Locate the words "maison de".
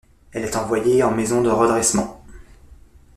1.13-1.51